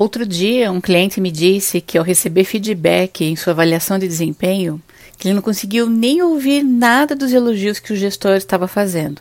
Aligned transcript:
Outro 0.00 0.24
dia, 0.24 0.72
um 0.72 0.80
cliente 0.80 1.20
me 1.20 1.30
disse 1.30 1.78
que 1.78 1.98
ao 1.98 2.02
receber 2.02 2.44
feedback 2.44 3.22
em 3.22 3.36
sua 3.36 3.52
avaliação 3.52 3.98
de 3.98 4.08
desempenho, 4.08 4.80
ele 5.22 5.34
não 5.34 5.42
conseguiu 5.42 5.90
nem 5.90 6.22
ouvir 6.22 6.62
nada 6.62 7.14
dos 7.14 7.34
elogios 7.34 7.78
que 7.78 7.92
o 7.92 7.96
gestor 7.96 8.34
estava 8.36 8.66
fazendo, 8.66 9.20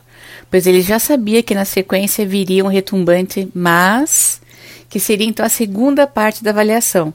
pois 0.50 0.66
ele 0.66 0.80
já 0.80 0.98
sabia 0.98 1.44
que 1.44 1.54
na 1.54 1.66
sequência 1.66 2.26
viria 2.26 2.64
um 2.64 2.70
retumbante 2.70 3.50
mas, 3.54 4.40
que 4.88 5.02
seria 5.02 5.28
então 5.28 5.46
a 5.46 5.50
segunda 5.50 6.08
parte 6.08 6.42
da 6.46 6.52
avaliação, 6.52 7.14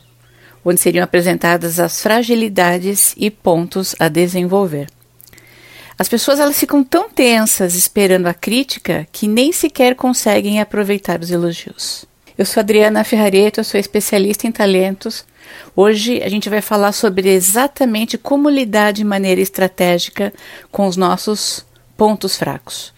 onde 0.62 0.78
seriam 0.78 1.02
apresentadas 1.02 1.80
as 1.80 2.02
fragilidades 2.02 3.14
e 3.16 3.30
pontos 3.30 3.96
a 3.98 4.08
desenvolver. 4.08 4.88
As 5.98 6.06
pessoas 6.06 6.38
elas 6.38 6.60
ficam 6.60 6.84
tão 6.84 7.08
tensas 7.08 7.74
esperando 7.74 8.26
a 8.26 8.34
crítica 8.34 9.08
que 9.10 9.26
nem 9.26 9.52
sequer 9.52 9.94
conseguem 9.94 10.60
aproveitar 10.60 11.18
os 11.18 11.30
elogios. 11.30 12.04
Eu 12.36 12.44
sou 12.44 12.60
Adriana 12.60 13.04
Ferrareto, 13.04 13.60
eu 13.60 13.64
sou 13.64 13.78
especialista 13.78 14.44
em 14.44 14.50
talentos. 14.50 15.24
Hoje 15.76 16.20
a 16.20 16.28
gente 16.28 16.50
vai 16.50 16.60
falar 16.60 16.90
sobre 16.90 17.28
exatamente 17.28 18.18
como 18.18 18.50
lidar 18.50 18.92
de 18.92 19.04
maneira 19.04 19.40
estratégica 19.40 20.32
com 20.72 20.88
os 20.88 20.96
nossos 20.96 21.64
pontos 21.96 22.36
fracos 22.36 22.92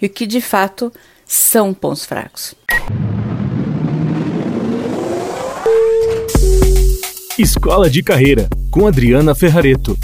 e 0.00 0.04
o 0.04 0.10
que 0.10 0.26
de 0.26 0.42
fato 0.42 0.92
são 1.24 1.72
pontos 1.72 2.04
fracos. 2.04 2.54
Escola 7.38 7.88
de 7.88 8.02
Carreira, 8.02 8.46
com 8.70 8.86
Adriana 8.86 9.34
Ferrareto. 9.34 9.96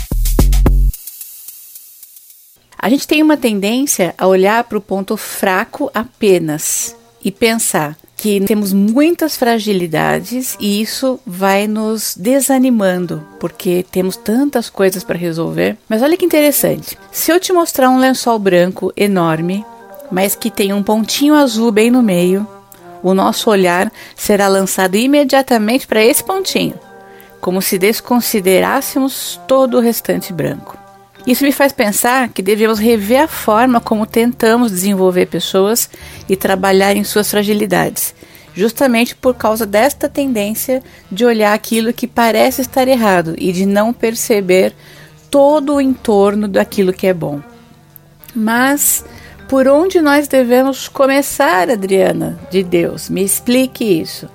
A 2.79 2.89
gente 2.89 3.07
tem 3.07 3.23
uma 3.23 3.37
tendência 3.37 4.15
a 4.17 4.27
olhar 4.27 4.65
para 4.65 4.79
o 4.79 4.81
ponto 4.81 5.15
fraco 5.15 5.91
apenas 5.93 6.97
e 7.23 7.31
pensar 7.31 7.95
que 8.19 8.41
temos 8.41 8.73
muitas 8.73 9.37
fragilidades 9.37 10.57
e 10.59 10.83
isso 10.83 11.21
vai 11.25 11.69
nos 11.69 12.17
desanimando, 12.17 13.25
porque 13.39 13.87
temos 13.93 14.17
tantas 14.17 14.69
coisas 14.69 15.05
para 15.05 15.17
resolver. 15.17 15.79
Mas 15.89 16.03
olha 16.03 16.17
que 16.17 16.25
interessante. 16.25 16.99
Se 17.13 17.31
eu 17.31 17.39
te 17.39 17.53
mostrar 17.53 17.89
um 17.89 17.99
lençol 17.99 18.37
branco 18.41 18.93
enorme, 18.97 19.65
mas 20.11 20.35
que 20.35 20.51
tem 20.51 20.73
um 20.73 20.83
pontinho 20.83 21.35
azul 21.35 21.71
bem 21.71 21.93
no 21.93 22.03
meio, 22.03 22.45
o 23.05 23.15
nosso 23.15 23.49
olhar 23.51 23.91
será 24.17 24.49
lançado 24.49 24.97
imediatamente 24.97 25.87
para 25.87 26.05
esse 26.05 26.25
pontinho, 26.25 26.75
como 27.41 27.63
se 27.63 27.79
desconsiderássemos 27.79 29.41
todo 29.47 29.77
o 29.77 29.81
restante 29.81 30.33
branco. 30.33 30.77
Isso 31.27 31.45
me 31.45 31.53
faz 31.53 31.73
pensar 31.73 32.29
que 32.29 32.43
devemos 32.43 32.79
rever 32.79 33.23
a 33.23 33.29
forma 33.29 33.81
como 33.81 34.07
tentamos 34.07 34.71
desenvolver 34.71 35.27
pessoas 35.27 35.91
e 36.29 36.37
trabalhar 36.37 36.97
em 36.97 37.05
suas 37.05 37.31
fragilidades, 37.31 38.15
justamente 38.55 39.15
por 39.15 39.35
causa 39.35 39.67
desta 39.67 40.09
tendência 40.09 40.83
de 41.11 41.25
olhar 41.25 41.53
aquilo 41.53 41.93
que 41.93 42.07
parece 42.07 42.63
estar 42.63 42.89
errado 42.89 43.35
e 43.37 43.53
de 43.53 43.67
não 43.67 43.93
perceber 43.93 44.75
todo 45.31 45.75
o 45.75 45.81
entorno 45.81 46.49
daquilo 46.49 46.93
que 46.93 47.07
é 47.07 47.13
bom. 47.13 47.43
Mas 48.35 49.05
por 49.49 49.67
onde 49.67 50.01
nós 50.01 50.29
devemos 50.29 50.89
começar, 50.89 51.71
Adriana, 51.71 52.39
de 52.51 52.63
Deus? 52.63 53.09
Me 53.09 53.25
explique 53.25 53.83
isso. 53.83 54.29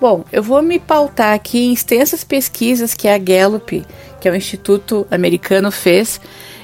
Bom, 0.00 0.24
eu 0.30 0.42
vou 0.42 0.62
me 0.62 0.78
pautar 0.78 1.34
aqui 1.34 1.58
em 1.58 1.72
extensas 1.72 2.22
pesquisas 2.22 2.94
que 2.94 3.08
a 3.08 3.18
Gallup 3.18 3.84
que 4.24 4.28
é 4.28 4.32
o 4.32 4.34
Instituto 4.34 5.06
Americano 5.10 5.70
fez, 5.70 6.18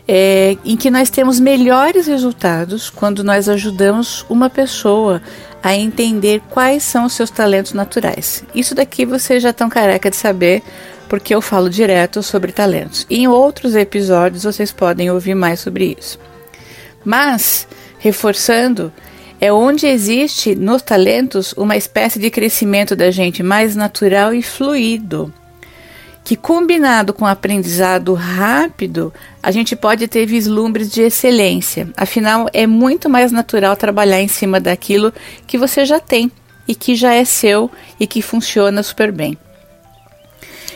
é, 0.08 0.56
em 0.64 0.78
que 0.78 0.90
nós 0.90 1.10
temos 1.10 1.38
melhores 1.38 2.06
resultados 2.06 2.88
quando 2.88 3.22
nós 3.22 3.50
ajudamos 3.50 4.24
uma 4.30 4.48
pessoa 4.48 5.20
a 5.62 5.76
entender 5.76 6.40
quais 6.48 6.82
são 6.82 7.04
os 7.04 7.12
seus 7.12 7.28
talentos 7.28 7.74
naturais. 7.74 8.42
Isso 8.54 8.74
daqui 8.74 9.04
vocês 9.04 9.42
já 9.42 9.50
estão 9.50 9.68
careca 9.68 10.08
de 10.08 10.16
saber, 10.16 10.62
porque 11.06 11.34
eu 11.34 11.42
falo 11.42 11.68
direto 11.68 12.22
sobre 12.22 12.50
talentos. 12.50 13.06
Em 13.10 13.28
outros 13.28 13.76
episódios 13.76 14.44
vocês 14.44 14.72
podem 14.72 15.10
ouvir 15.10 15.34
mais 15.34 15.60
sobre 15.60 15.94
isso. 16.00 16.18
Mas, 17.04 17.68
reforçando, 17.98 18.90
é 19.38 19.52
onde 19.52 19.86
existe 19.86 20.54
nos 20.54 20.80
talentos 20.80 21.52
uma 21.58 21.76
espécie 21.76 22.18
de 22.18 22.30
crescimento 22.30 22.96
da 22.96 23.10
gente 23.10 23.42
mais 23.42 23.76
natural 23.76 24.32
e 24.32 24.42
fluido 24.42 25.30
que 26.30 26.36
combinado 26.36 27.12
com 27.12 27.26
aprendizado 27.26 28.14
rápido, 28.14 29.12
a 29.42 29.50
gente 29.50 29.74
pode 29.74 30.06
ter 30.06 30.26
vislumbres 30.26 30.88
de 30.88 31.02
excelência. 31.02 31.88
Afinal, 31.96 32.46
é 32.52 32.68
muito 32.68 33.10
mais 33.10 33.32
natural 33.32 33.74
trabalhar 33.76 34.20
em 34.20 34.28
cima 34.28 34.60
daquilo 34.60 35.12
que 35.44 35.58
você 35.58 35.84
já 35.84 35.98
tem 35.98 36.30
e 36.68 36.74
que 36.76 36.94
já 36.94 37.12
é 37.12 37.24
seu 37.24 37.68
e 37.98 38.06
que 38.06 38.22
funciona 38.22 38.80
super 38.80 39.10
bem. 39.10 39.36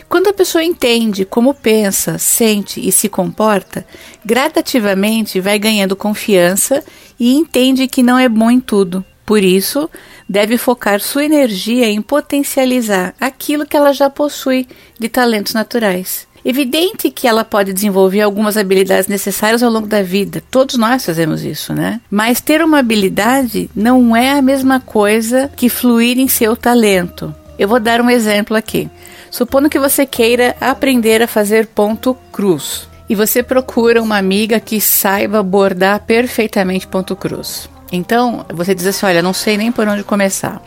Quando 0.08 0.26
a 0.26 0.32
pessoa 0.32 0.64
entende 0.64 1.24
como 1.24 1.54
pensa, 1.54 2.18
sente 2.18 2.84
e 2.84 2.90
se 2.90 3.08
comporta, 3.08 3.86
gradativamente 4.24 5.38
vai 5.38 5.56
ganhando 5.56 5.94
confiança 5.94 6.82
e 7.16 7.32
entende 7.32 7.86
que 7.86 8.02
não 8.02 8.18
é 8.18 8.28
bom 8.28 8.50
em 8.50 8.58
tudo. 8.58 9.04
Por 9.24 9.42
isso, 9.42 9.88
deve 10.28 10.58
focar 10.58 11.00
sua 11.00 11.24
energia 11.24 11.86
em 11.86 12.02
potencializar 12.02 13.14
aquilo 13.20 13.66
que 13.66 13.76
ela 13.76 13.92
já 13.92 14.10
possui 14.10 14.68
de 14.98 15.08
talentos 15.08 15.54
naturais. 15.54 16.26
Evidente 16.44 17.10
que 17.10 17.26
ela 17.26 17.42
pode 17.42 17.72
desenvolver 17.72 18.20
algumas 18.20 18.58
habilidades 18.58 19.08
necessárias 19.08 19.62
ao 19.62 19.70
longo 19.70 19.86
da 19.86 20.02
vida. 20.02 20.42
Todos 20.50 20.76
nós 20.76 21.06
fazemos 21.06 21.42
isso, 21.42 21.72
né? 21.72 22.02
Mas 22.10 22.42
ter 22.42 22.62
uma 22.62 22.80
habilidade 22.80 23.70
não 23.74 24.14
é 24.14 24.32
a 24.32 24.42
mesma 24.42 24.78
coisa 24.78 25.50
que 25.56 25.70
fluir 25.70 26.18
em 26.18 26.28
seu 26.28 26.54
talento. 26.54 27.34
Eu 27.58 27.66
vou 27.66 27.80
dar 27.80 28.00
um 28.02 28.10
exemplo 28.10 28.54
aqui. 28.54 28.90
Supondo 29.30 29.70
que 29.70 29.78
você 29.78 30.04
queira 30.04 30.54
aprender 30.60 31.22
a 31.22 31.26
fazer 31.26 31.66
ponto 31.68 32.14
cruz 32.30 32.88
e 33.08 33.14
você 33.14 33.42
procura 33.42 34.02
uma 34.02 34.18
amiga 34.18 34.60
que 34.60 34.80
saiba 34.80 35.42
bordar 35.42 36.00
perfeitamente 36.00 36.86
ponto 36.86 37.16
cruz. 37.16 37.68
Então, 37.94 38.44
você 38.52 38.74
diz 38.74 38.86
assim: 38.86 39.06
olha, 39.06 39.22
não 39.22 39.32
sei 39.32 39.56
nem 39.56 39.72
por 39.72 39.86
onde 39.86 40.02
começar. 40.02 40.62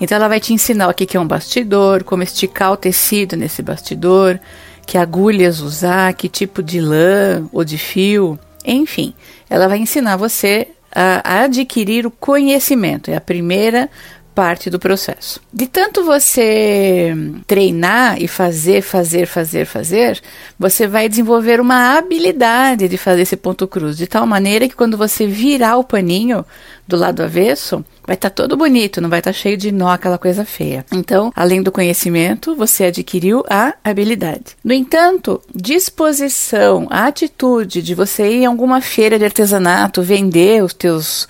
Então, 0.00 0.16
ela 0.16 0.28
vai 0.28 0.40
te 0.40 0.54
ensinar 0.54 0.88
o 0.88 0.94
que 0.94 1.16
é 1.16 1.20
um 1.20 1.26
bastidor, 1.26 2.04
como 2.04 2.22
esticar 2.22 2.72
o 2.72 2.76
tecido 2.76 3.36
nesse 3.36 3.62
bastidor, 3.62 4.40
que 4.86 4.96
agulhas 4.96 5.60
usar, 5.60 6.14
que 6.14 6.28
tipo 6.28 6.62
de 6.62 6.80
lã 6.80 7.46
ou 7.52 7.64
de 7.64 7.76
fio, 7.76 8.38
enfim, 8.64 9.14
ela 9.48 9.68
vai 9.68 9.78
ensinar 9.78 10.16
você 10.16 10.68
a, 10.94 11.42
adquirir 11.42 12.06
o 12.06 12.10
conhecimento. 12.10 13.10
É 13.10 13.16
a 13.16 13.20
primeira 13.20 13.88
parte 14.34 14.70
do 14.70 14.78
processo. 14.78 15.40
De 15.52 15.66
tanto 15.66 16.04
você 16.04 17.14
treinar 17.46 18.20
e 18.22 18.28
fazer, 18.28 18.82
fazer, 18.82 19.26
fazer, 19.26 19.66
fazer, 19.66 20.20
você 20.58 20.86
vai 20.86 21.08
desenvolver 21.08 21.60
uma 21.60 21.96
habilidade 21.96 22.88
de 22.88 22.96
fazer 22.96 23.22
esse 23.22 23.36
ponto 23.36 23.66
cruz, 23.66 23.96
de 23.96 24.06
tal 24.06 24.26
maneira 24.26 24.68
que 24.68 24.76
quando 24.76 24.96
você 24.96 25.26
virar 25.26 25.76
o 25.76 25.84
paninho 25.84 26.44
do 26.86 26.96
lado 26.96 27.22
avesso, 27.22 27.84
vai 28.06 28.14
estar 28.14 28.30
tá 28.30 28.34
todo 28.34 28.56
bonito, 28.56 29.00
não 29.00 29.08
vai 29.08 29.20
estar 29.20 29.32
tá 29.32 29.38
cheio 29.38 29.56
de 29.56 29.70
nó, 29.70 29.90
aquela 29.90 30.18
coisa 30.18 30.44
feia. 30.44 30.84
Então, 30.92 31.32
além 31.36 31.62
do 31.62 31.70
conhecimento, 31.70 32.56
você 32.56 32.84
adquiriu 32.84 33.44
a 33.48 33.74
habilidade. 33.84 34.56
No 34.64 34.72
entanto, 34.72 35.40
disposição, 35.54 36.86
a 36.90 37.06
atitude 37.06 37.82
de 37.82 37.94
você 37.94 38.28
ir 38.28 38.42
em 38.42 38.46
alguma 38.46 38.80
feira 38.80 39.18
de 39.18 39.24
artesanato, 39.24 40.02
vender 40.02 40.64
os 40.64 40.74
teus 40.74 41.28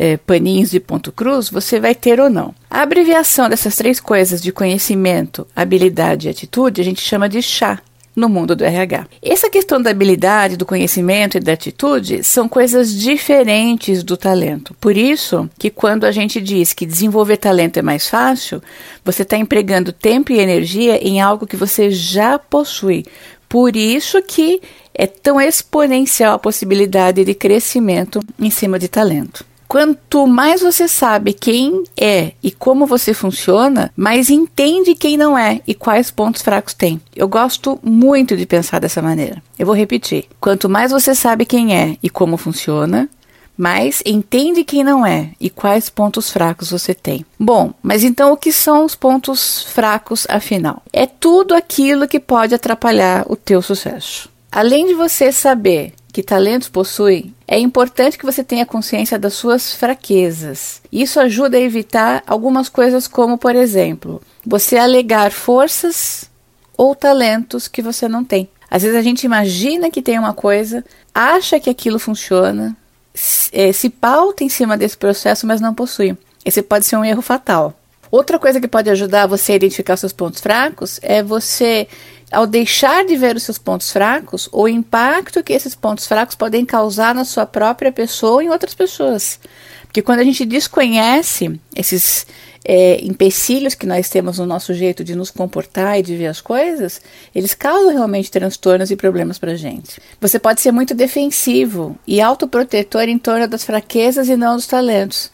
é, 0.00 0.16
paninhos 0.16 0.70
de 0.70 0.80
ponto 0.80 1.12
cruz, 1.12 1.50
você 1.50 1.78
vai 1.78 1.94
ter 1.94 2.18
ou 2.18 2.30
não. 2.30 2.54
A 2.70 2.80
abreviação 2.80 3.50
dessas 3.50 3.76
três 3.76 4.00
coisas 4.00 4.40
de 4.40 4.50
conhecimento, 4.50 5.46
habilidade 5.54 6.26
e 6.26 6.30
atitude 6.30 6.80
a 6.80 6.84
gente 6.84 7.02
chama 7.02 7.28
de 7.28 7.42
chá 7.42 7.82
no 8.16 8.26
mundo 8.26 8.56
do 8.56 8.64
RH. 8.64 9.06
Essa 9.22 9.50
questão 9.50 9.80
da 9.80 9.90
habilidade, 9.90 10.56
do 10.56 10.64
conhecimento 10.64 11.36
e 11.36 11.40
da 11.40 11.52
atitude 11.52 12.24
são 12.24 12.48
coisas 12.48 12.94
diferentes 12.94 14.02
do 14.02 14.16
talento. 14.16 14.74
Por 14.80 14.96
isso 14.96 15.50
que 15.58 15.68
quando 15.68 16.04
a 16.04 16.10
gente 16.10 16.40
diz 16.40 16.72
que 16.72 16.86
desenvolver 16.86 17.36
talento 17.36 17.76
é 17.76 17.82
mais 17.82 18.08
fácil, 18.08 18.62
você 19.04 19.20
está 19.20 19.36
empregando 19.36 19.92
tempo 19.92 20.32
e 20.32 20.40
energia 20.40 20.96
em 21.06 21.20
algo 21.20 21.46
que 21.46 21.56
você 21.56 21.90
já 21.90 22.38
possui. 22.38 23.04
Por 23.46 23.76
isso 23.76 24.22
que 24.22 24.62
é 24.94 25.06
tão 25.06 25.38
exponencial 25.38 26.34
a 26.34 26.38
possibilidade 26.38 27.22
de 27.22 27.34
crescimento 27.34 28.18
em 28.38 28.50
cima 28.50 28.78
de 28.78 28.88
talento. 28.88 29.49
Quanto 29.70 30.26
mais 30.26 30.62
você 30.62 30.88
sabe 30.88 31.32
quem 31.32 31.84
é 31.96 32.32
e 32.42 32.50
como 32.50 32.86
você 32.86 33.14
funciona, 33.14 33.92
mais 33.96 34.28
entende 34.28 34.96
quem 34.96 35.16
não 35.16 35.38
é 35.38 35.60
e 35.64 35.74
quais 35.74 36.10
pontos 36.10 36.42
fracos 36.42 36.74
tem. 36.74 37.00
Eu 37.14 37.28
gosto 37.28 37.78
muito 37.80 38.36
de 38.36 38.46
pensar 38.46 38.80
dessa 38.80 39.00
maneira. 39.00 39.40
Eu 39.56 39.66
vou 39.66 39.76
repetir. 39.76 40.24
Quanto 40.40 40.68
mais 40.68 40.90
você 40.90 41.14
sabe 41.14 41.46
quem 41.46 41.72
é 41.72 41.96
e 42.02 42.10
como 42.10 42.36
funciona, 42.36 43.08
mais 43.56 44.02
entende 44.04 44.64
quem 44.64 44.82
não 44.82 45.06
é 45.06 45.30
e 45.38 45.48
quais 45.48 45.88
pontos 45.88 46.30
fracos 46.32 46.72
você 46.72 46.92
tem. 46.92 47.24
Bom, 47.38 47.72
mas 47.80 48.02
então 48.02 48.32
o 48.32 48.36
que 48.36 48.50
são 48.50 48.84
os 48.84 48.96
pontos 48.96 49.62
fracos 49.62 50.26
afinal? 50.28 50.82
É 50.92 51.06
tudo 51.06 51.54
aquilo 51.54 52.08
que 52.08 52.18
pode 52.18 52.56
atrapalhar 52.56 53.24
o 53.28 53.36
teu 53.36 53.62
sucesso. 53.62 54.28
Além 54.50 54.88
de 54.88 54.94
você 54.94 55.30
saber 55.30 55.92
que 56.12 56.22
talentos 56.22 56.68
possui, 56.68 57.32
é 57.46 57.58
importante 57.58 58.18
que 58.18 58.26
você 58.26 58.42
tenha 58.42 58.66
consciência 58.66 59.18
das 59.18 59.34
suas 59.34 59.72
fraquezas. 59.72 60.82
Isso 60.90 61.20
ajuda 61.20 61.56
a 61.56 61.60
evitar 61.60 62.22
algumas 62.26 62.68
coisas, 62.68 63.06
como, 63.06 63.38
por 63.38 63.54
exemplo, 63.54 64.20
você 64.44 64.76
alegar 64.76 65.30
forças 65.30 66.30
ou 66.76 66.94
talentos 66.94 67.68
que 67.68 67.82
você 67.82 68.08
não 68.08 68.24
tem. 68.24 68.48
Às 68.70 68.82
vezes 68.82 68.96
a 68.96 69.02
gente 69.02 69.24
imagina 69.24 69.90
que 69.90 70.02
tem 70.02 70.18
uma 70.18 70.32
coisa, 70.32 70.84
acha 71.14 71.58
que 71.58 71.70
aquilo 71.70 71.98
funciona, 71.98 72.76
se, 73.12 73.50
é, 73.52 73.72
se 73.72 73.90
pauta 73.90 74.44
em 74.44 74.48
cima 74.48 74.76
desse 74.76 74.96
processo, 74.96 75.46
mas 75.46 75.60
não 75.60 75.74
possui. 75.74 76.16
Esse 76.44 76.62
pode 76.62 76.86
ser 76.86 76.96
um 76.96 77.04
erro 77.04 77.22
fatal. 77.22 77.74
Outra 78.10 78.38
coisa 78.38 78.60
que 78.60 78.66
pode 78.66 78.90
ajudar 78.90 79.26
você 79.26 79.52
a 79.52 79.56
identificar 79.56 79.96
seus 79.96 80.12
pontos 80.12 80.40
fracos 80.40 80.98
é 81.02 81.22
você 81.22 81.86
ao 82.30 82.46
deixar 82.46 83.04
de 83.04 83.16
ver 83.16 83.36
os 83.36 83.42
seus 83.42 83.58
pontos 83.58 83.90
fracos, 83.90 84.48
o 84.52 84.68
impacto 84.68 85.42
que 85.42 85.52
esses 85.52 85.74
pontos 85.74 86.06
fracos 86.06 86.34
podem 86.34 86.64
causar 86.64 87.14
na 87.14 87.24
sua 87.24 87.44
própria 87.44 87.90
pessoa 87.90 88.42
e 88.42 88.46
em 88.46 88.50
outras 88.50 88.74
pessoas. 88.74 89.40
Porque 89.84 90.02
quando 90.02 90.20
a 90.20 90.24
gente 90.24 90.44
desconhece 90.44 91.60
esses 91.74 92.26
é, 92.64 93.04
empecilhos 93.04 93.74
que 93.74 93.86
nós 93.86 94.08
temos 94.08 94.38
no 94.38 94.46
nosso 94.46 94.72
jeito 94.74 95.02
de 95.02 95.16
nos 95.16 95.30
comportar 95.30 95.98
e 95.98 96.02
de 96.02 96.16
ver 96.16 96.26
as 96.26 96.40
coisas, 96.40 97.00
eles 97.34 97.54
causam 97.54 97.92
realmente 97.92 98.30
transtornos 98.30 98.90
e 98.90 98.96
problemas 98.96 99.38
para 99.38 99.52
a 99.52 99.56
gente. 99.56 100.00
Você 100.20 100.38
pode 100.38 100.60
ser 100.60 100.70
muito 100.70 100.94
defensivo 100.94 101.98
e 102.06 102.20
autoprotetor 102.20 103.08
em 103.08 103.18
torno 103.18 103.48
das 103.48 103.64
fraquezas 103.64 104.28
e 104.28 104.36
não 104.36 104.56
dos 104.56 104.66
talentos. 104.66 105.30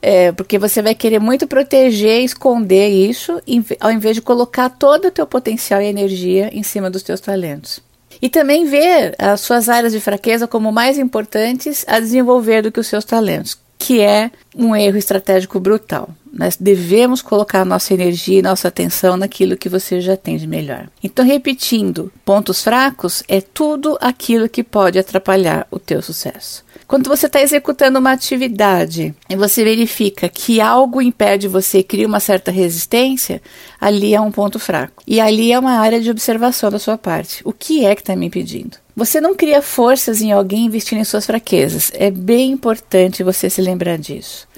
É, 0.00 0.30
porque 0.32 0.58
você 0.58 0.80
vai 0.80 0.94
querer 0.94 1.18
muito 1.18 1.46
proteger, 1.46 2.22
esconder 2.22 2.88
isso, 2.88 3.40
ao 3.80 3.90
invés 3.90 4.14
de 4.14 4.22
colocar 4.22 4.68
todo 4.68 5.08
o 5.08 5.10
teu 5.10 5.26
potencial 5.26 5.82
e 5.82 5.86
energia 5.86 6.50
em 6.52 6.62
cima 6.62 6.88
dos 6.88 7.02
teus 7.02 7.20
talentos. 7.20 7.80
E 8.22 8.28
também 8.28 8.64
ver 8.64 9.14
as 9.18 9.40
suas 9.40 9.68
áreas 9.68 9.92
de 9.92 10.00
fraqueza 10.00 10.46
como 10.46 10.72
mais 10.72 10.98
importantes 10.98 11.84
a 11.86 12.00
desenvolver 12.00 12.62
do 12.62 12.72
que 12.72 12.80
os 12.80 12.86
seus 12.86 13.04
talentos, 13.04 13.58
que 13.78 14.00
é 14.00 14.30
um 14.56 14.74
erro 14.74 14.96
estratégico 14.96 15.60
brutal. 15.60 16.08
Nós 16.32 16.56
devemos 16.56 17.22
colocar 17.22 17.64
nossa 17.64 17.94
energia 17.94 18.38
e 18.38 18.42
nossa 18.42 18.68
atenção 18.68 19.16
naquilo 19.16 19.56
que 19.56 19.68
você 19.68 20.00
já 20.00 20.16
tem 20.16 20.36
de 20.36 20.46
melhor. 20.46 20.88
Então, 21.02 21.24
repetindo, 21.24 22.12
pontos 22.24 22.62
fracos 22.62 23.22
é 23.28 23.40
tudo 23.40 23.96
aquilo 24.00 24.48
que 24.48 24.62
pode 24.62 24.98
atrapalhar 24.98 25.66
o 25.70 25.78
teu 25.78 26.02
sucesso. 26.02 26.64
Quando 26.88 27.06
você 27.10 27.26
está 27.26 27.42
executando 27.42 27.98
uma 27.98 28.12
atividade 28.12 29.14
e 29.28 29.36
você 29.36 29.62
verifica 29.62 30.26
que 30.26 30.58
algo 30.58 31.02
impede 31.02 31.46
você, 31.46 31.82
cria 31.82 32.06
uma 32.06 32.18
certa 32.18 32.50
resistência, 32.50 33.42
ali 33.78 34.14
é 34.14 34.20
um 34.22 34.32
ponto 34.32 34.58
fraco. 34.58 35.02
E 35.06 35.20
ali 35.20 35.52
é 35.52 35.58
uma 35.58 35.72
área 35.72 36.00
de 36.00 36.10
observação 36.10 36.70
da 36.70 36.78
sua 36.78 36.96
parte. 36.96 37.42
O 37.44 37.52
que 37.52 37.84
é 37.84 37.94
que 37.94 38.00
está 38.00 38.16
me 38.16 38.24
impedindo? 38.24 38.78
Você 38.96 39.20
não 39.20 39.34
cria 39.34 39.60
forças 39.60 40.22
em 40.22 40.32
alguém 40.32 40.64
investindo 40.64 40.98
em 40.98 41.04
suas 41.04 41.26
fraquezas. 41.26 41.92
É 41.94 42.10
bem 42.10 42.52
importante 42.52 43.22
você 43.22 43.50
se 43.50 43.60
lembrar 43.60 43.98
disso. 43.98 44.48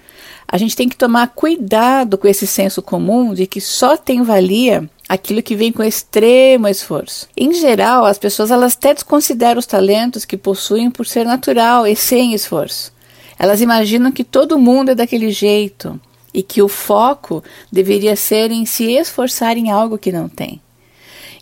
A 0.46 0.56
gente 0.56 0.76
tem 0.76 0.88
que 0.88 0.96
tomar 0.96 1.26
cuidado 1.34 2.16
com 2.16 2.28
esse 2.28 2.46
senso 2.46 2.80
comum 2.80 3.34
de 3.34 3.44
que 3.44 3.60
só 3.60 3.96
tem 3.96 4.22
valia 4.22 4.88
aquilo 5.10 5.42
que 5.42 5.56
vem 5.56 5.72
com 5.72 5.82
extremo 5.82 6.68
esforço. 6.68 7.28
Em 7.36 7.52
geral, 7.52 8.04
as 8.04 8.16
pessoas 8.16 8.52
elas 8.52 8.76
até 8.76 8.94
desconsideram 8.94 9.58
os 9.58 9.66
talentos 9.66 10.24
que 10.24 10.36
possuem 10.36 10.88
por 10.88 11.04
ser 11.04 11.24
natural 11.24 11.84
e 11.84 11.96
sem 11.96 12.32
esforço. 12.32 12.92
Elas 13.36 13.60
imaginam 13.60 14.12
que 14.12 14.22
todo 14.22 14.56
mundo 14.56 14.92
é 14.92 14.94
daquele 14.94 15.32
jeito 15.32 16.00
e 16.32 16.44
que 16.44 16.62
o 16.62 16.68
foco 16.68 17.42
deveria 17.72 18.14
ser 18.14 18.52
em 18.52 18.64
se 18.64 18.92
esforçar 18.92 19.56
em 19.56 19.68
algo 19.68 19.98
que 19.98 20.12
não 20.12 20.28
tem. 20.28 20.60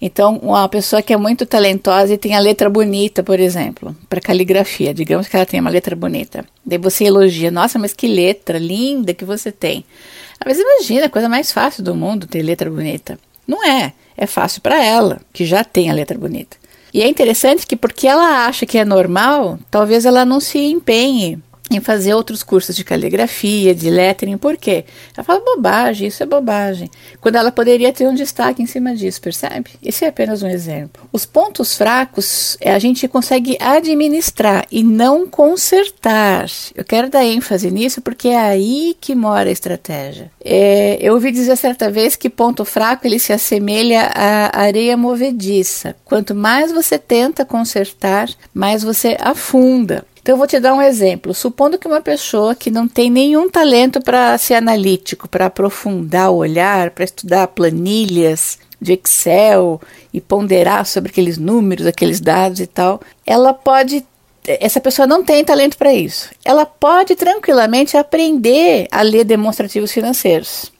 Então, 0.00 0.38
uma 0.38 0.66
pessoa 0.66 1.02
que 1.02 1.12
é 1.12 1.16
muito 1.18 1.44
talentosa 1.44 2.14
e 2.14 2.16
tem 2.16 2.34
a 2.34 2.40
letra 2.40 2.70
bonita, 2.70 3.22
por 3.22 3.38
exemplo, 3.38 3.94
para 4.08 4.18
caligrafia, 4.18 4.94
digamos 4.94 5.28
que 5.28 5.36
ela 5.36 5.44
tem 5.44 5.60
uma 5.60 5.68
letra 5.68 5.94
bonita. 5.94 6.42
Daí 6.64 6.78
você 6.78 7.04
elogia, 7.04 7.50
nossa, 7.50 7.78
mas 7.78 7.92
que 7.92 8.06
letra 8.06 8.58
linda 8.58 9.12
que 9.12 9.26
você 9.26 9.52
tem. 9.52 9.84
Mas 10.42 10.58
imagina, 10.58 11.04
a 11.04 11.10
coisa 11.10 11.28
mais 11.28 11.52
fácil 11.52 11.84
do 11.84 11.94
mundo 11.94 12.26
ter 12.26 12.40
letra 12.40 12.70
bonita. 12.70 13.18
Não 13.48 13.66
é. 13.66 13.94
É 14.16 14.26
fácil 14.26 14.60
para 14.60 14.84
ela, 14.84 15.20
que 15.32 15.46
já 15.46 15.64
tem 15.64 15.90
a 15.90 15.94
letra 15.94 16.18
bonita. 16.18 16.56
E 16.92 17.02
é 17.02 17.08
interessante 17.08 17.66
que, 17.66 17.76
porque 17.76 18.06
ela 18.06 18.46
acha 18.46 18.66
que 18.66 18.76
é 18.76 18.84
normal, 18.84 19.58
talvez 19.70 20.04
ela 20.04 20.24
não 20.24 20.40
se 20.40 20.58
empenhe 20.58 21.40
em 21.70 21.80
fazer 21.80 22.14
outros 22.14 22.42
cursos 22.42 22.74
de 22.74 22.84
caligrafia, 22.84 23.74
de 23.74 23.90
lettering, 23.90 24.38
por 24.38 24.56
quê? 24.56 24.84
Ela 25.16 25.24
fala 25.24 25.40
bobagem, 25.40 26.08
isso 26.08 26.22
é 26.22 26.26
bobagem. 26.26 26.90
Quando 27.20 27.36
ela 27.36 27.52
poderia 27.52 27.92
ter 27.92 28.06
um 28.06 28.14
destaque 28.14 28.62
em 28.62 28.66
cima 28.66 28.94
disso, 28.94 29.20
percebe? 29.20 29.70
Esse 29.82 30.04
é 30.04 30.08
apenas 30.08 30.42
um 30.42 30.48
exemplo. 30.48 31.08
Os 31.12 31.26
pontos 31.26 31.76
fracos 31.76 32.56
é, 32.60 32.72
a 32.72 32.78
gente 32.78 33.06
consegue 33.08 33.56
administrar 33.60 34.66
e 34.70 34.82
não 34.82 35.28
consertar. 35.28 36.46
Eu 36.74 36.84
quero 36.84 37.10
dar 37.10 37.24
ênfase 37.24 37.70
nisso 37.70 38.00
porque 38.00 38.28
é 38.28 38.38
aí 38.38 38.96
que 39.00 39.14
mora 39.14 39.48
a 39.48 39.52
estratégia. 39.52 40.30
É, 40.44 40.98
eu 41.00 41.14
ouvi 41.14 41.30
dizer 41.30 41.56
certa 41.56 41.90
vez 41.90 42.16
que 42.16 42.30
ponto 42.30 42.64
fraco 42.64 43.06
ele 43.06 43.18
se 43.18 43.32
assemelha 43.32 44.10
à 44.14 44.60
areia 44.60 44.96
movediça. 44.96 45.96
Quanto 46.04 46.34
mais 46.34 46.72
você 46.72 46.98
tenta 46.98 47.44
consertar, 47.44 48.28
mais 48.54 48.82
você 48.82 49.16
afunda. 49.20 50.04
Então, 50.28 50.34
eu 50.34 50.38
vou 50.38 50.46
te 50.46 50.60
dar 50.60 50.74
um 50.74 50.82
exemplo. 50.82 51.32
Supondo 51.32 51.78
que 51.78 51.88
uma 51.88 52.02
pessoa 52.02 52.54
que 52.54 52.70
não 52.70 52.86
tem 52.86 53.08
nenhum 53.08 53.48
talento 53.48 53.98
para 53.98 54.36
ser 54.36 54.56
analítico, 54.56 55.26
para 55.26 55.46
aprofundar 55.46 56.30
o 56.30 56.36
olhar, 56.36 56.90
para 56.90 57.06
estudar 57.06 57.46
planilhas 57.46 58.58
de 58.78 58.92
Excel 58.92 59.80
e 60.12 60.20
ponderar 60.20 60.84
sobre 60.84 61.10
aqueles 61.10 61.38
números, 61.38 61.86
aqueles 61.86 62.20
dados 62.20 62.60
e 62.60 62.66
tal, 62.66 63.00
ela 63.24 63.54
pode. 63.54 64.04
Essa 64.46 64.82
pessoa 64.82 65.06
não 65.06 65.24
tem 65.24 65.42
talento 65.42 65.78
para 65.78 65.94
isso. 65.94 66.28
Ela 66.44 66.66
pode 66.66 67.16
tranquilamente 67.16 67.96
aprender 67.96 68.86
a 68.92 69.00
ler 69.00 69.24
demonstrativos 69.24 69.90
financeiros. 69.90 70.70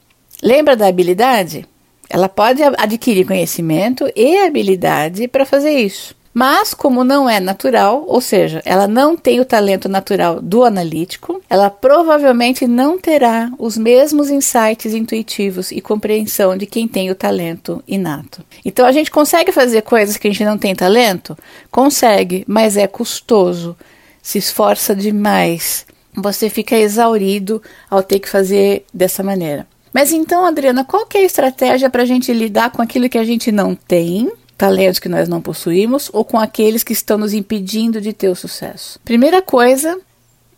Lembra 0.43 0.77
da 0.77 0.89
habilidade? 0.89 1.67
Ela 2.11 2.29
pode 2.29 2.62
adquirir 2.77 3.27
conhecimento 3.27 4.12
e 4.15 4.37
habilidade 4.41 5.27
para 5.27 5.47
fazer 5.47 5.71
isso. 5.71 6.18
Mas, 6.32 6.75
como 6.75 7.02
não 7.02 7.28
é 7.28 7.40
natural, 7.40 8.04
ou 8.06 8.20
seja, 8.20 8.62
ela 8.64 8.86
não 8.86 9.16
tem 9.16 9.40
o 9.40 9.44
talento 9.44 9.88
natural 9.88 10.40
do 10.40 10.64
analítico, 10.64 11.42
ela 11.48 11.70
provavelmente 11.70 12.66
não 12.66 12.98
terá 12.98 13.50
os 13.58 13.76
mesmos 13.76 14.30
insights 14.30 14.94
intuitivos 14.94 15.72
e 15.72 15.80
compreensão 15.80 16.56
de 16.56 16.66
quem 16.66 16.86
tem 16.86 17.10
o 17.10 17.14
talento 17.14 17.82
inato. 17.88 18.44
Então, 18.64 18.86
a 18.86 18.92
gente 18.92 19.10
consegue 19.10 19.52
fazer 19.52 19.82
coisas 19.82 20.16
que 20.16 20.28
a 20.28 20.30
gente 20.30 20.44
não 20.44 20.58
tem 20.58 20.75
talento? 20.75 21.36
Consegue, 21.70 22.44
mas 22.46 22.76
é 22.76 22.86
custoso, 22.86 23.76
se 24.22 24.38
esforça 24.38 24.94
demais. 24.94 25.86
Você 26.14 26.50
fica 26.50 26.76
exaurido 26.76 27.62
ao 27.90 28.02
ter 28.02 28.19
que 28.19 28.28
fazer 28.28 28.84
dessa 28.92 29.22
maneira. 29.22 29.66
Mas 29.92 30.12
então, 30.12 30.44
Adriana, 30.44 30.84
qual 30.84 31.06
que 31.06 31.19
é 31.19 31.22
a 31.22 31.25
estratégia 31.25 31.88
para 31.90 32.02
a 32.02 32.06
gente 32.06 32.32
lidar 32.32 32.70
com 32.70 32.82
aquilo 32.82 33.08
que 33.08 33.19
a 33.19 33.25
gente 33.25 33.50
não 33.50 33.75
tem 33.75 34.30
talentos 34.59 34.99
que 34.99 35.09
nós 35.09 35.29
não 35.29 35.41
possuímos 35.41 36.11
ou 36.12 36.25
com 36.25 36.37
aqueles 36.37 36.83
que 36.83 36.93
estão 36.93 37.17
nos 37.17 37.33
impedindo 37.33 38.00
de 38.00 38.12
ter 38.12 38.29
o 38.29 38.35
sucesso. 38.35 38.99
Primeira 39.05 39.41
coisa 39.41 39.97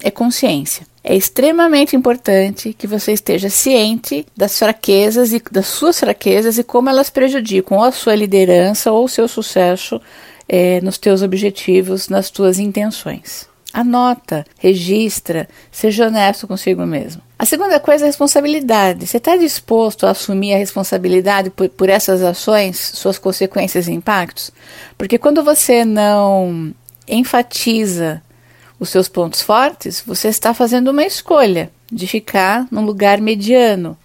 é 0.03 0.11
consciência. 0.11 0.87
É 1.05 1.15
extremamente 1.15 1.95
importante 1.95 2.73
que 2.73 2.87
você 2.87 3.13
esteja 3.13 3.51
ciente 3.51 4.27
das 4.35 4.59
fraquezas 4.59 5.33
e 5.33 5.43
das 5.51 5.67
suas 5.67 6.01
fraquezas 6.01 6.59
e 6.59 6.65
como 6.65 6.89
elas 6.89 7.11
prejudicam 7.11 7.83
a 7.83 7.93
sua 7.93 8.15
liderança 8.15 8.91
ou 8.91 9.05
o 9.05 9.09
seu 9.09 9.29
sucesso 9.29 10.01
é, 10.49 10.81
nos 10.81 10.99
teus 10.99 11.23
objetivos, 11.23 12.09
nas 12.09 12.31
tuas 12.31 12.59
intenções. 12.59 13.49
Anota, 13.73 14.45
registra, 14.59 15.49
seja 15.71 16.07
honesto 16.07 16.49
consigo 16.49 16.85
mesmo. 16.85 17.23
A 17.41 17.47
segunda 17.47 17.81
coisa 17.81 18.05
é 18.05 18.07
a 18.07 18.09
responsabilidade. 18.09 19.07
Você 19.07 19.17
está 19.17 19.35
disposto 19.35 20.05
a 20.05 20.11
assumir 20.11 20.53
a 20.53 20.59
responsabilidade 20.59 21.49
por, 21.49 21.71
por 21.71 21.89
essas 21.89 22.23
ações, 22.23 22.77
suas 22.79 23.19
consequências 23.19 23.89
e 23.89 23.93
impactos? 23.93 24.51
Porque 24.99 25.17
quando 25.17 25.43
você 25.43 25.83
não 25.83 26.75
enfatiza 27.09 28.23
os 28.79 28.91
seus 28.91 29.09
pontos 29.09 29.41
fortes, 29.41 30.03
você 30.07 30.29
está 30.29 30.53
fazendo 30.53 30.89
uma 30.91 31.03
escolha 31.03 31.73
de 31.91 32.07
ficar 32.07 32.67
num 32.71 32.85
lugar 32.85 33.23
mediano, 33.23 33.97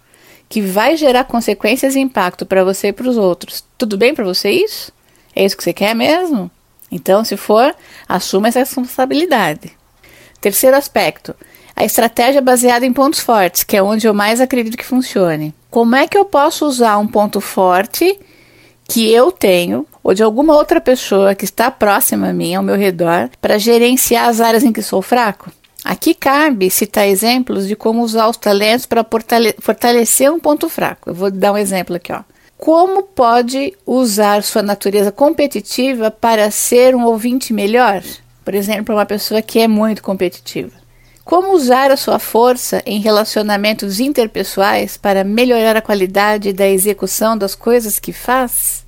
que 0.48 0.62
vai 0.62 0.96
gerar 0.96 1.24
consequências 1.24 1.94
e 1.94 2.00
impacto 2.00 2.46
para 2.46 2.64
você 2.64 2.88
e 2.88 2.92
para 2.94 3.06
os 3.06 3.18
outros. 3.18 3.62
Tudo 3.76 3.98
bem 3.98 4.14
para 4.14 4.24
você 4.24 4.50
isso? 4.50 4.90
É 5.34 5.44
isso 5.44 5.58
que 5.58 5.62
você 5.62 5.74
quer 5.74 5.94
mesmo? 5.94 6.50
Então, 6.90 7.22
se 7.22 7.36
for, 7.36 7.76
assuma 8.08 8.48
essa 8.48 8.60
responsabilidade. 8.60 9.72
Terceiro 10.40 10.74
aspecto, 10.74 11.36
a 11.76 11.84
estratégia 11.84 12.40
baseada 12.40 12.86
em 12.86 12.92
pontos 12.92 13.20
fortes, 13.20 13.62
que 13.62 13.76
é 13.76 13.82
onde 13.82 14.06
eu 14.08 14.14
mais 14.14 14.40
acredito 14.40 14.78
que 14.78 14.84
funcione. 14.84 15.54
Como 15.70 15.94
é 15.94 16.08
que 16.08 16.16
eu 16.16 16.24
posso 16.24 16.64
usar 16.64 16.96
um 16.96 17.06
ponto 17.06 17.38
forte 17.38 18.18
que 18.88 19.12
eu 19.12 19.30
tenho 19.30 19.86
ou 20.02 20.14
de 20.14 20.22
alguma 20.22 20.54
outra 20.54 20.80
pessoa 20.80 21.34
que 21.34 21.44
está 21.44 21.70
próxima 21.70 22.28
a 22.28 22.32
mim, 22.32 22.54
ao 22.54 22.62
meu 22.62 22.76
redor, 22.76 23.28
para 23.42 23.58
gerenciar 23.58 24.26
as 24.26 24.40
áreas 24.40 24.64
em 24.64 24.72
que 24.72 24.80
sou 24.80 25.02
fraco? 25.02 25.52
Aqui 25.84 26.14
cabe 26.14 26.70
citar 26.70 27.06
exemplos 27.06 27.68
de 27.68 27.76
como 27.76 28.02
usar 28.02 28.28
os 28.28 28.38
talentos 28.38 28.86
para 28.86 29.06
fortalecer 29.60 30.32
um 30.32 30.40
ponto 30.40 30.70
fraco. 30.70 31.10
Eu 31.10 31.14
vou 31.14 31.30
dar 31.30 31.52
um 31.52 31.58
exemplo 31.58 31.94
aqui, 31.94 32.10
ó. 32.10 32.22
Como 32.56 33.02
pode 33.02 33.74
usar 33.84 34.42
sua 34.42 34.62
natureza 34.62 35.12
competitiva 35.12 36.10
para 36.10 36.50
ser 36.50 36.94
um 36.94 37.04
ouvinte 37.04 37.52
melhor? 37.52 38.02
Por 38.42 38.54
exemplo, 38.54 38.94
uma 38.94 39.04
pessoa 39.04 39.42
que 39.42 39.58
é 39.58 39.68
muito 39.68 40.02
competitiva. 40.02 40.85
Como 41.26 41.54
usar 41.54 41.90
a 41.90 41.96
sua 41.96 42.20
força 42.20 42.80
em 42.86 43.00
relacionamentos 43.00 43.98
interpessoais 43.98 44.96
para 44.96 45.24
melhorar 45.24 45.76
a 45.76 45.82
qualidade 45.82 46.52
da 46.52 46.68
execução 46.68 47.36
das 47.36 47.52
coisas 47.52 47.98
que 47.98 48.12
faz? 48.12 48.86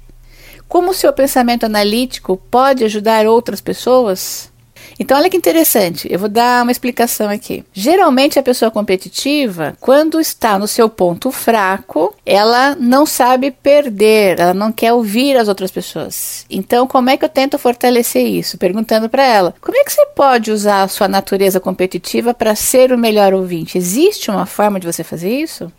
Como 0.68 0.92
o 0.92 0.94
seu 0.94 1.12
pensamento 1.12 1.66
analítico 1.66 2.36
pode 2.48 2.84
ajudar 2.84 3.26
outras 3.26 3.60
pessoas? 3.60 4.52
Então, 4.98 5.16
olha 5.16 5.30
que 5.30 5.36
interessante, 5.36 6.08
eu 6.10 6.18
vou 6.18 6.28
dar 6.28 6.62
uma 6.62 6.72
explicação 6.72 7.28
aqui. 7.28 7.64
Geralmente, 7.72 8.38
a 8.38 8.42
pessoa 8.42 8.70
competitiva, 8.70 9.76
quando 9.80 10.20
está 10.20 10.58
no 10.58 10.66
seu 10.66 10.88
ponto 10.88 11.30
fraco, 11.30 12.14
ela 12.26 12.74
não 12.74 13.06
sabe 13.06 13.50
perder, 13.50 14.40
ela 14.40 14.54
não 14.54 14.72
quer 14.72 14.92
ouvir 14.92 15.36
as 15.36 15.48
outras 15.48 15.70
pessoas. 15.70 16.44
Então, 16.50 16.86
como 16.86 17.10
é 17.10 17.16
que 17.16 17.24
eu 17.24 17.28
tento 17.28 17.58
fortalecer 17.58 18.26
isso? 18.26 18.58
Perguntando 18.58 19.08
para 19.08 19.24
ela: 19.24 19.54
como 19.60 19.76
é 19.76 19.84
que 19.84 19.92
você 19.92 20.04
pode 20.06 20.50
usar 20.50 20.82
a 20.82 20.88
sua 20.88 21.06
natureza 21.06 21.60
competitiva 21.60 22.34
para 22.34 22.54
ser 22.54 22.92
o 22.92 22.98
melhor 22.98 23.32
ouvinte? 23.32 23.78
Existe 23.78 24.30
uma 24.30 24.46
forma 24.46 24.80
de 24.80 24.86
você 24.86 25.04
fazer 25.04 25.30
isso? 25.30 25.70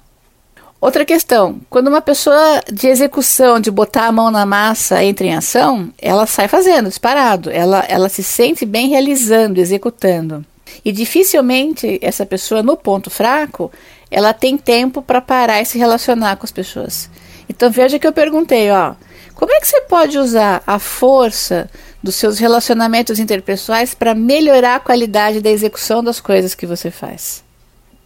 Outra 0.82 1.04
questão, 1.04 1.60
quando 1.70 1.90
uma 1.90 2.02
pessoa 2.02 2.62
de 2.72 2.88
execução, 2.88 3.60
de 3.60 3.70
botar 3.70 4.06
a 4.06 4.12
mão 4.14 4.32
na 4.32 4.46
massa 4.46 5.04
entra 5.04 5.28
em 5.28 5.36
ação, 5.36 5.92
ela 6.02 6.26
sai 6.26 6.48
fazendo, 6.48 6.88
disparado. 6.88 7.50
Ela, 7.52 7.84
ela 7.90 8.08
se 8.08 8.24
sente 8.24 8.66
bem 8.66 8.88
realizando, 8.88 9.60
executando. 9.60 10.46
E 10.86 10.94
dificilmente 10.94 12.00
essa 12.02 12.26
pessoa 12.26 12.64
no 12.64 12.78
ponto 12.78 13.10
fraco, 13.10 13.70
ela 14.10 14.32
tem 14.32 14.58
tempo 14.58 15.02
para 15.02 15.20
parar 15.20 15.62
e 15.62 15.66
se 15.66 15.78
relacionar 15.78 16.38
com 16.38 16.46
as 16.46 16.52
pessoas. 16.52 17.10
Então 17.50 17.70
veja 17.70 18.00
que 18.00 18.08
eu 18.08 18.14
perguntei, 18.14 18.72
ó, 18.72 18.94
como 19.36 19.52
é 19.52 19.60
que 19.60 19.68
você 19.68 19.82
pode 19.82 20.18
usar 20.18 20.64
a 20.66 20.80
força 20.80 21.70
dos 22.02 22.16
seus 22.16 22.40
relacionamentos 22.40 23.20
interpessoais 23.20 23.94
para 23.94 24.16
melhorar 24.16 24.76
a 24.76 24.80
qualidade 24.80 25.42
da 25.42 25.50
execução 25.50 26.02
das 26.02 26.22
coisas 26.22 26.56
que 26.56 26.66
você 26.66 26.90
faz? 26.90 27.44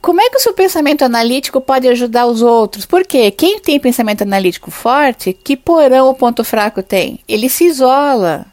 Como 0.03 0.19
é 0.19 0.29
que 0.29 0.35
o 0.35 0.39
seu 0.41 0.53
pensamento 0.53 1.05
analítico 1.05 1.61
pode 1.61 1.87
ajudar 1.87 2.25
os 2.25 2.41
outros? 2.41 2.85
Porque 2.85 3.31
quem 3.31 3.57
tem 3.61 3.79
pensamento 3.79 4.23
analítico 4.23 4.69
forte, 4.69 5.31
que 5.31 5.55
porão 5.55 6.09
o 6.09 6.13
ponto 6.13 6.43
fraco 6.43 6.83
tem? 6.83 7.21
Ele 7.25 7.47
se 7.47 7.63
isola. 7.63 8.45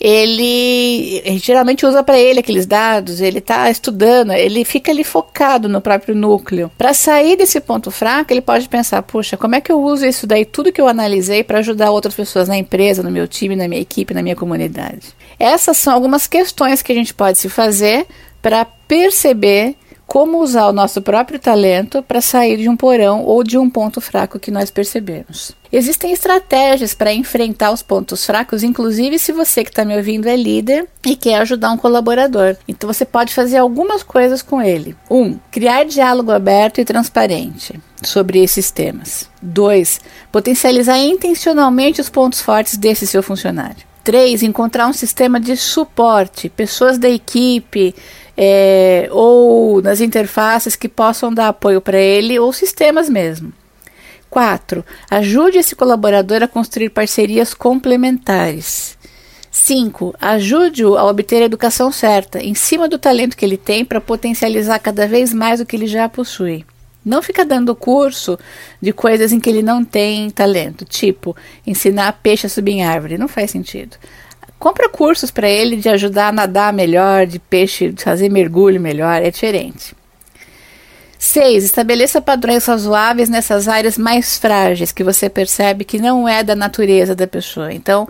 Ele, 0.00 1.20
geralmente 1.42 1.84
usa 1.84 2.00
para 2.04 2.16
ele 2.16 2.38
aqueles 2.38 2.64
dados, 2.64 3.20
ele 3.20 3.38
está 3.38 3.68
estudando, 3.68 4.32
ele 4.34 4.64
fica 4.64 4.92
ali 4.92 5.02
focado 5.02 5.68
no 5.68 5.80
próprio 5.80 6.14
núcleo. 6.14 6.70
Para 6.78 6.94
sair 6.94 7.36
desse 7.36 7.60
ponto 7.60 7.90
fraco, 7.90 8.32
ele 8.32 8.40
pode 8.40 8.68
pensar: 8.68 9.02
puxa, 9.02 9.36
como 9.36 9.56
é 9.56 9.60
que 9.60 9.72
eu 9.72 9.82
uso 9.82 10.06
isso 10.06 10.28
daí, 10.28 10.44
tudo 10.44 10.70
que 10.70 10.80
eu 10.80 10.86
analisei, 10.86 11.42
para 11.42 11.58
ajudar 11.58 11.90
outras 11.90 12.14
pessoas 12.14 12.46
na 12.46 12.56
empresa, 12.56 13.02
no 13.02 13.10
meu 13.10 13.26
time, 13.26 13.56
na 13.56 13.66
minha 13.66 13.82
equipe, 13.82 14.14
na 14.14 14.22
minha 14.22 14.36
comunidade? 14.36 15.08
Essas 15.40 15.76
são 15.76 15.92
algumas 15.92 16.28
questões 16.28 16.82
que 16.82 16.92
a 16.92 16.94
gente 16.94 17.12
pode 17.12 17.38
se 17.38 17.48
fazer 17.48 18.06
para 18.40 18.64
perceber 18.64 19.74
como 20.14 20.40
usar 20.40 20.68
o 20.68 20.72
nosso 20.72 21.02
próprio 21.02 21.40
talento 21.40 22.00
para 22.00 22.20
sair 22.20 22.56
de 22.56 22.68
um 22.68 22.76
porão 22.76 23.24
ou 23.24 23.42
de 23.42 23.58
um 23.58 23.68
ponto 23.68 24.00
fraco 24.00 24.38
que 24.38 24.48
nós 24.48 24.70
percebemos. 24.70 25.50
Existem 25.72 26.12
estratégias 26.12 26.94
para 26.94 27.12
enfrentar 27.12 27.72
os 27.72 27.82
pontos 27.82 28.24
fracos, 28.24 28.62
inclusive 28.62 29.18
se 29.18 29.32
você 29.32 29.64
que 29.64 29.70
está 29.70 29.84
me 29.84 29.96
ouvindo 29.96 30.28
é 30.28 30.36
líder 30.36 30.86
e 31.04 31.16
quer 31.16 31.40
ajudar 31.40 31.72
um 31.72 31.76
colaborador. 31.76 32.56
Então 32.68 32.86
você 32.86 33.04
pode 33.04 33.34
fazer 33.34 33.56
algumas 33.56 34.04
coisas 34.04 34.40
com 34.40 34.62
ele. 34.62 34.96
1. 35.10 35.20
Um, 35.20 35.40
criar 35.50 35.82
diálogo 35.82 36.30
aberto 36.30 36.80
e 36.80 36.84
transparente 36.84 37.80
sobre 38.00 38.40
esses 38.40 38.70
temas. 38.70 39.28
2. 39.42 40.00
Potencializar 40.30 40.96
intencionalmente 40.96 42.00
os 42.00 42.08
pontos 42.08 42.40
fortes 42.40 42.76
desse 42.76 43.04
seu 43.04 43.20
funcionário. 43.20 43.84
3. 44.04 44.42
Encontrar 44.44 44.86
um 44.86 44.92
sistema 44.92 45.40
de 45.40 45.56
suporte, 45.56 46.50
pessoas 46.50 46.98
da 46.98 47.08
equipe, 47.08 47.94
é, 48.36 49.08
ou 49.10 49.80
nas 49.82 50.00
interfaces 50.00 50.76
que 50.76 50.88
possam 50.88 51.32
dar 51.32 51.48
apoio 51.48 51.80
para 51.80 51.98
ele, 51.98 52.38
ou 52.38 52.52
sistemas 52.52 53.08
mesmo. 53.08 53.52
4. 54.30 54.84
Ajude 55.10 55.58
esse 55.58 55.76
colaborador 55.76 56.42
a 56.42 56.48
construir 56.48 56.90
parcerias 56.90 57.54
complementares. 57.54 58.98
5. 59.50 60.16
Ajude-o 60.20 60.98
a 60.98 61.04
obter 61.04 61.42
a 61.42 61.44
educação 61.44 61.92
certa, 61.92 62.42
em 62.42 62.54
cima 62.54 62.88
do 62.88 62.98
talento 62.98 63.36
que 63.36 63.44
ele 63.44 63.56
tem, 63.56 63.84
para 63.84 64.00
potencializar 64.00 64.80
cada 64.80 65.06
vez 65.06 65.32
mais 65.32 65.60
o 65.60 65.66
que 65.66 65.76
ele 65.76 65.86
já 65.86 66.08
possui. 66.08 66.66
Não 67.04 67.22
fica 67.22 67.44
dando 67.44 67.76
curso 67.76 68.36
de 68.80 68.92
coisas 68.92 69.30
em 69.30 69.38
que 69.38 69.48
ele 69.48 69.62
não 69.62 69.84
tem 69.84 70.30
talento, 70.30 70.84
tipo 70.84 71.36
ensinar 71.64 72.18
peixe 72.22 72.46
a 72.46 72.50
subir 72.50 72.72
em 72.72 72.84
árvore. 72.84 73.18
Não 73.18 73.28
faz 73.28 73.52
sentido. 73.52 73.96
Compra 74.64 74.88
cursos 74.88 75.30
para 75.30 75.46
ele 75.46 75.76
de 75.76 75.90
ajudar 75.90 76.28
a 76.28 76.32
nadar 76.32 76.72
melhor, 76.72 77.26
de 77.26 77.38
peixe, 77.38 77.92
de 77.92 78.02
fazer 78.02 78.30
mergulho 78.30 78.80
melhor, 78.80 79.20
é 79.20 79.30
diferente. 79.30 79.94
6. 81.18 81.64
Estabeleça 81.64 82.18
padrões 82.22 82.64
razoáveis 82.64 83.28
nessas 83.28 83.68
áreas 83.68 83.98
mais 83.98 84.38
frágeis 84.38 84.90
que 84.90 85.04
você 85.04 85.28
percebe 85.28 85.84
que 85.84 85.98
não 85.98 86.26
é 86.26 86.42
da 86.42 86.56
natureza 86.56 87.14
da 87.14 87.26
pessoa. 87.26 87.74
Então, 87.74 88.08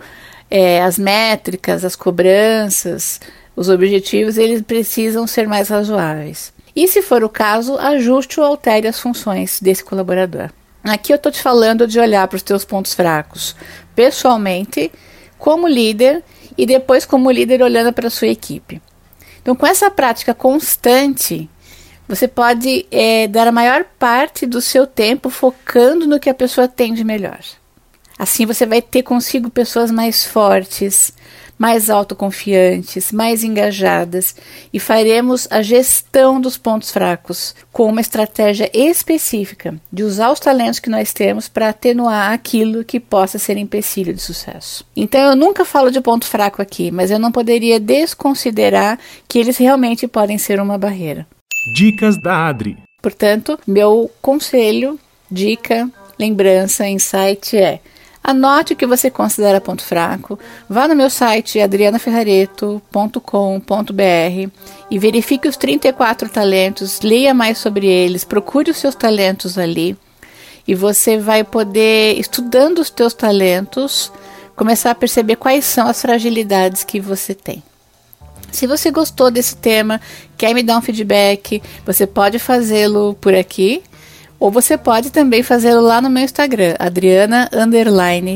é, 0.49 0.81
as 0.81 0.97
métricas, 0.97 1.83
as 1.83 1.93
cobranças, 1.93 3.19
os 3.53 3.67
objetivos, 3.67 4.37
eles 4.37 4.61
precisam 4.61 5.27
ser 5.27 5.49
mais 5.49 5.67
razoáveis. 5.67 6.53
E, 6.73 6.87
se 6.87 7.01
for 7.01 7.21
o 7.21 7.27
caso, 7.27 7.77
ajuste 7.77 8.39
ou 8.39 8.45
altere 8.45 8.87
as 8.87 8.97
funções 8.97 9.59
desse 9.59 9.83
colaborador. 9.83 10.51
Aqui 10.85 11.11
eu 11.11 11.17
estou 11.17 11.33
te 11.33 11.41
falando 11.41 11.85
de 11.85 11.99
olhar 11.99 12.25
para 12.29 12.37
os 12.37 12.43
teus 12.43 12.63
pontos 12.63 12.93
fracos 12.93 13.57
pessoalmente, 13.93 14.89
como 15.37 15.67
líder 15.67 16.23
e 16.57 16.65
depois 16.65 17.05
como 17.05 17.31
líder 17.31 17.61
olhando 17.61 17.91
para 17.91 18.09
sua 18.09 18.27
equipe. 18.27 18.81
Então, 19.41 19.55
com 19.55 19.67
essa 19.67 19.91
prática 19.91 20.33
constante, 20.33 21.49
você 22.07 22.27
pode 22.27 22.85
é, 22.91 23.27
dar 23.27 23.47
a 23.47 23.51
maior 23.51 23.85
parte 23.99 24.45
do 24.45 24.61
seu 24.61 24.85
tempo 24.85 25.29
focando 25.29 26.07
no 26.07 26.19
que 26.19 26.29
a 26.29 26.33
pessoa 26.33 26.67
tem 26.67 26.93
de 26.93 27.03
melhor. 27.03 27.39
Assim, 28.17 28.45
você 28.45 28.65
vai 28.65 28.81
ter 28.81 29.03
consigo 29.03 29.49
pessoas 29.49 29.91
mais 29.91 30.23
fortes, 30.23 31.13
mais 31.57 31.89
autoconfiantes, 31.89 33.11
mais 33.11 33.43
engajadas 33.43 34.35
e 34.73 34.79
faremos 34.79 35.47
a 35.49 35.61
gestão 35.61 36.39
dos 36.39 36.57
pontos 36.57 36.91
fracos 36.91 37.55
com 37.71 37.87
uma 37.87 38.01
estratégia 38.01 38.69
específica 38.73 39.75
de 39.91 40.03
usar 40.03 40.31
os 40.31 40.39
talentos 40.39 40.79
que 40.79 40.89
nós 40.89 41.13
temos 41.13 41.47
para 41.47 41.69
atenuar 41.69 42.31
aquilo 42.31 42.83
que 42.83 42.99
possa 42.99 43.39
ser 43.39 43.57
empecilho 43.57 44.13
de 44.13 44.21
sucesso. 44.21 44.85
Então 44.95 45.21
eu 45.21 45.35
nunca 45.35 45.63
falo 45.65 45.89
de 45.89 46.01
ponto 46.01 46.25
fraco 46.25 46.61
aqui, 46.61 46.91
mas 46.91 47.11
eu 47.11 47.19
não 47.19 47.31
poderia 47.31 47.79
desconsiderar 47.79 48.99
que 49.27 49.39
eles 49.39 49.57
realmente 49.57 50.07
podem 50.07 50.37
ser 50.37 50.59
uma 50.59 50.77
barreira. 50.77 51.25
Dicas 51.73 52.21
da 52.21 52.47
Adri. 52.47 52.77
Portanto, 53.01 53.59
meu 53.65 54.11
conselho, 54.21 54.99
dica, 55.29 55.89
lembrança, 56.19 56.87
insight 56.87 57.57
é 57.57 57.79
Anote 58.27 58.73
o 58.73 58.75
que 58.75 58.87
você 58.87 59.11
considera 59.11 59.61
ponto 59.61 59.83
fraco. 59.83 60.39
Vá 60.67 60.87
no 60.87 60.95
meu 60.95 61.11
site 61.11 61.59
adrianaferrareto.com.br 61.59 64.49
e 64.89 64.97
verifique 64.97 65.47
os 65.47 65.55
34 65.55 66.27
talentos, 66.27 67.01
leia 67.01 67.35
mais 67.35 67.59
sobre 67.59 67.85
eles, 67.85 68.23
procure 68.23 68.71
os 68.71 68.77
seus 68.77 68.95
talentos 68.95 69.59
ali 69.59 69.95
e 70.67 70.73
você 70.73 71.19
vai 71.19 71.43
poder, 71.43 72.19
estudando 72.19 72.79
os 72.79 72.89
teus 72.89 73.13
talentos, 73.13 74.11
começar 74.55 74.89
a 74.89 74.95
perceber 74.95 75.35
quais 75.35 75.63
são 75.63 75.87
as 75.87 76.01
fragilidades 76.01 76.83
que 76.83 76.99
você 76.99 77.35
tem. 77.35 77.61
Se 78.51 78.65
você 78.65 78.89
gostou 78.89 79.29
desse 79.29 79.55
tema, 79.55 80.01
quer 80.35 80.55
me 80.55 80.63
dar 80.63 80.79
um 80.79 80.81
feedback, 80.81 81.61
você 81.85 82.07
pode 82.07 82.39
fazê-lo 82.39 83.15
por 83.21 83.35
aqui 83.35 83.83
ou 84.45 84.51
você 84.51 84.77
pode 84.77 85.11
também 85.11 85.41
fazê-lo 85.41 85.81
lá 85.81 85.99
no 85.99 86.07
meu 86.07 86.23
Instagram, 86.23 86.75
Adriana 86.77 87.49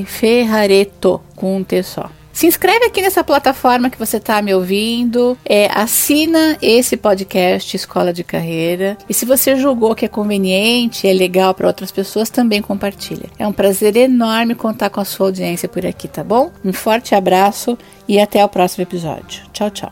Ferrareto, 0.07 1.21
com 1.35 1.57
um 1.57 1.63
T 1.63 1.83
só. 1.83 2.09
Se 2.33 2.47
inscreve 2.47 2.85
aqui 2.85 2.99
nessa 2.99 3.23
plataforma 3.23 3.91
que 3.91 3.99
você 3.99 4.17
está 4.17 4.41
me 4.41 4.51
ouvindo, 4.51 5.37
é, 5.45 5.69
assina 5.71 6.57
esse 6.63 6.97
podcast 6.97 7.75
Escola 7.75 8.11
de 8.11 8.23
Carreira 8.23 8.97
e 9.07 9.13
se 9.13 9.23
você 9.23 9.55
julgou 9.55 9.93
que 9.93 10.05
é 10.05 10.07
conveniente, 10.07 11.07
é 11.07 11.13
legal 11.13 11.53
para 11.53 11.67
outras 11.67 11.91
pessoas, 11.91 12.31
também 12.31 12.59
compartilha. 12.59 13.29
É 13.37 13.45
um 13.45 13.53
prazer 13.53 13.95
enorme 13.95 14.55
contar 14.55 14.89
com 14.89 14.99
a 14.99 15.05
sua 15.05 15.27
audiência 15.27 15.69
por 15.69 15.85
aqui, 15.85 16.07
tá 16.07 16.23
bom? 16.23 16.51
Um 16.65 16.73
forte 16.73 17.13
abraço 17.13 17.77
e 18.07 18.19
até 18.19 18.43
o 18.43 18.49
próximo 18.49 18.81
episódio. 18.81 19.43
Tchau, 19.53 19.69
tchau. 19.69 19.91